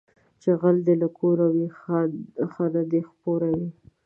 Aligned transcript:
چې 0.41 0.49
غل 0.59 0.77
دې 0.87 0.95
له 1.01 1.07
کوره 1.19 1.47
وي، 1.53 1.67
خانه 2.53 2.81
دې 2.91 3.01
خپوره 3.09 3.49
وي 3.57 3.69